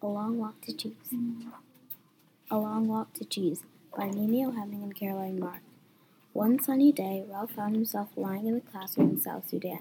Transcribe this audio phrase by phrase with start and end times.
[0.00, 1.12] A Long Walk to Cheese.
[2.52, 3.64] A Long Walk to Cheese
[3.96, 5.58] by Mimi O'Hemming and Caroline Mark.
[6.32, 9.80] One sunny day, Ralph found himself lying in the classroom in South Sudan.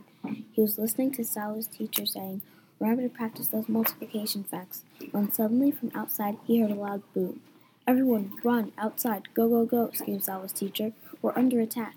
[0.54, 2.42] He was listening to Salva's teacher saying,
[2.80, 7.42] Remember to practice those multiplication facts, when suddenly from outside he heard a loud boom.
[7.86, 10.94] Everyone, run, outside, go, go, go, screamed Salva's teacher.
[11.22, 11.94] We're under attack.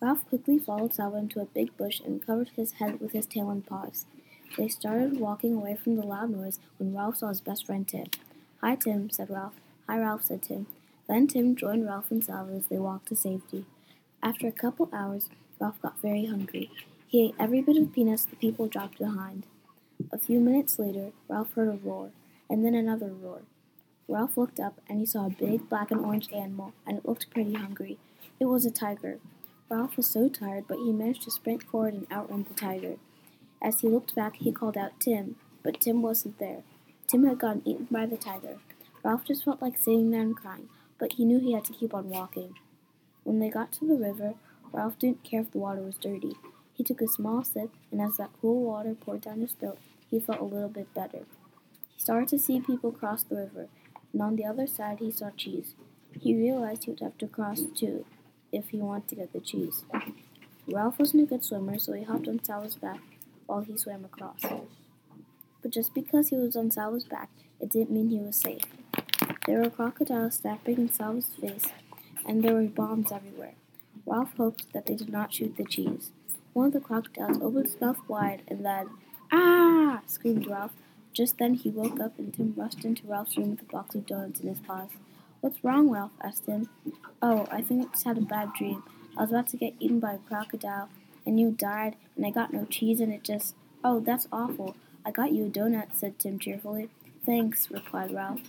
[0.00, 3.48] Ralph quickly followed Salva into a big bush and covered his head with his tail
[3.48, 4.06] and paws.
[4.56, 8.06] They started walking away from the loud noise when Ralph saw his best friend Tim.
[8.60, 9.54] Hi, Tim, said Ralph.
[9.88, 10.66] Hi, Ralph, said Tim.
[11.08, 13.64] Then Tim joined Ralph and Salva as they walked to safety.
[14.22, 15.28] After a couple hours,
[15.60, 16.70] Ralph got very hungry.
[17.06, 19.46] He ate every bit of peanuts the people dropped behind.
[20.12, 22.10] A few minutes later, Ralph heard a roar,
[22.48, 23.42] and then another roar.
[24.08, 27.30] Ralph looked up and he saw a big black and orange animal, and it looked
[27.30, 27.98] pretty hungry.
[28.40, 29.18] It was a tiger.
[29.68, 32.96] Ralph was so tired, but he managed to sprint forward and outrun the tiger.
[33.62, 36.62] As he looked back, he called out Tim, but Tim wasn't there.
[37.06, 38.58] Tim had gotten eaten by the tiger.
[39.02, 41.92] Ralph just felt like sitting there and crying, but he knew he had to keep
[41.92, 42.54] on walking.
[43.22, 44.34] When they got to the river,
[44.72, 46.36] Ralph didn't care if the water was dirty.
[46.72, 49.78] He took a small sip, and as that cool water poured down his throat,
[50.10, 51.24] he felt a little bit better.
[51.94, 53.68] He started to see people cross the river,
[54.12, 55.74] and on the other side he saw cheese.
[56.18, 58.06] He realized he would have to cross too,
[58.52, 59.84] if he wanted to get the cheese.
[60.66, 63.00] Ralph wasn't a good swimmer, so he hopped on Sal's back
[63.50, 64.40] while he swam across.
[65.60, 67.28] But just because he was on Salva's back,
[67.60, 68.62] it didn't mean he was safe.
[69.46, 71.66] There were crocodiles snapping in Salva's face,
[72.26, 73.54] and there were bombs everywhere.
[74.06, 76.12] Ralph hoped that they did not shoot the cheese.
[76.52, 78.90] One of the crocodiles opened its mouth wide, and then,
[79.32, 80.02] Ah!
[80.06, 80.72] screamed Ralph.
[81.12, 84.06] Just then he woke up, and Tim rushed into Ralph's room with a box of
[84.06, 84.90] donuts in his paws.
[85.40, 86.12] What's wrong, Ralph?
[86.22, 86.68] asked Tim.
[87.20, 88.82] Oh, I think I just had a bad dream.
[89.16, 90.88] I was about to get eaten by a crocodile,
[91.26, 93.54] and you died, and I got no cheese, and it just.
[93.82, 94.76] Oh, that's awful.
[95.04, 96.90] I got you a donut, said Tim cheerfully.
[97.24, 98.40] Thanks, replied Ralph.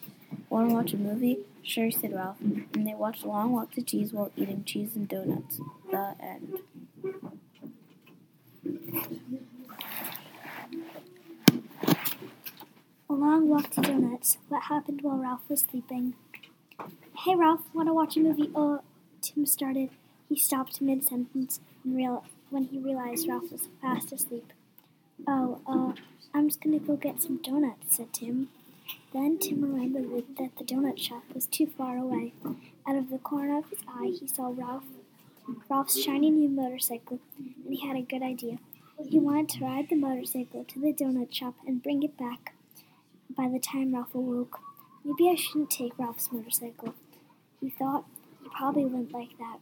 [0.49, 1.39] Want to watch a movie?
[1.63, 2.39] Sure, said Ralph.
[2.41, 5.59] And they watched long walk to cheese while eating cheese and donuts.
[5.89, 6.59] The end.
[13.09, 14.37] A long walk to donuts.
[14.47, 16.15] What happened while Ralph was sleeping?
[17.25, 18.49] Hey, Ralph, want to watch a movie?
[18.55, 18.81] Oh,
[19.21, 19.89] Tim started.
[20.29, 24.51] He stopped mid sentence real- when he realized Ralph was fast asleep.
[25.27, 25.93] Oh, uh,
[26.33, 28.49] I'm just gonna go get some donuts, said Tim.
[29.13, 32.33] Then Tim remembered that the donut shop was too far away.
[32.87, 34.83] Out of the corner of his eye, he saw Ralph,
[35.69, 38.57] Ralph's shiny new motorcycle, and he had a good idea.
[39.07, 42.53] He wanted to ride the motorcycle to the donut shop and bring it back
[43.29, 44.59] by the time Ralph awoke.
[45.03, 46.93] Maybe I shouldn't take Ralph's motorcycle.
[47.59, 48.05] He thought
[48.43, 49.59] he probably wouldn't like that.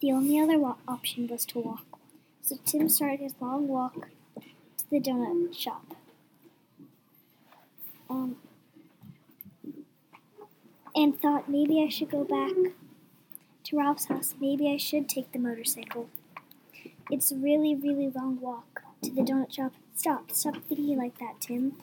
[0.00, 1.91] The only other wa- option was to walk.
[2.42, 5.94] So Tim started his long walk to the donut shop.
[8.10, 8.36] Um,
[10.94, 12.72] and thought maybe I should go back
[13.64, 14.34] to Ralph's house.
[14.40, 16.08] Maybe I should take the motorcycle.
[17.10, 19.72] It's a really, really long walk to the donut shop.
[19.94, 21.76] Stop, stop thinking like that, Tim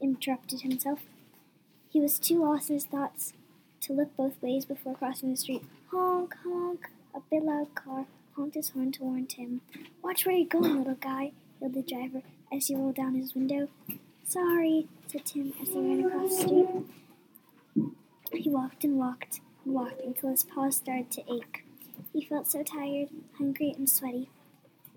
[0.00, 1.00] interrupted himself.
[1.90, 3.32] He was too lost in his thoughts
[3.80, 5.64] to look both ways before crossing the street.
[5.90, 6.90] Honk, honk!
[7.14, 8.06] A big loud car
[8.36, 9.60] honked his horn to warn Tim.
[10.02, 12.22] Watch where you're going, little guy, yelled the driver
[12.52, 13.68] as he rolled down his window.
[14.24, 16.68] Sorry, said Tim as he ran across the street.
[18.32, 21.64] He walked and walked and walked until his paws started to ache.
[22.12, 24.28] He felt so tired, hungry, and sweaty.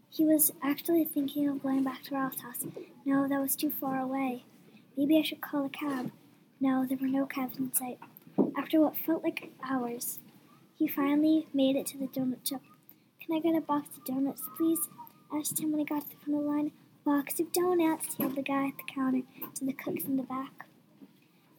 [0.10, 2.66] He was actually thinking of going back to Ralph's house.
[3.06, 4.46] No, that was too far away.
[4.96, 6.12] Maybe I should call a cab.
[6.62, 8.00] No, there were no cabs in sight.
[8.58, 10.20] After what felt like hours,
[10.78, 12.62] he finally made it to the donut shop.
[13.26, 14.88] Can I get a box of donuts, please?
[15.34, 16.72] asked Tim when he got to the front of the line.
[17.04, 19.24] Box of donuts, yelled the guy at the counter
[19.56, 20.68] to the cooks in the back.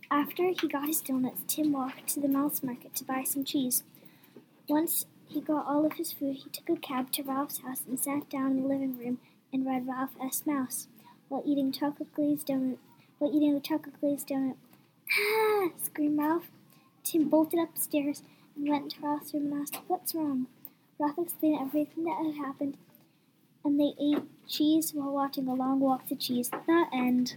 [0.09, 3.83] After he got his donuts, Tim walked to the mouse market to buy some cheese.
[4.69, 7.99] Once he got all of his food, he took a cab to Ralph's house and
[7.99, 9.19] sat down in the living room
[9.53, 10.45] and read Ralph S.
[10.47, 10.87] Mouse
[11.29, 12.79] while eating chocolate glazed donut.
[13.19, 14.57] While eating the chocolate glazed donut.
[15.19, 15.71] Ah!
[15.83, 16.47] screamed Ralph.
[17.03, 18.23] Tim bolted upstairs
[18.55, 20.47] and went into Ralph's room and asked, What's wrong?
[20.99, 22.77] Ralph explained everything that had happened,
[23.65, 26.51] and they ate cheese while watching a long walk to cheese.
[26.51, 27.37] The end.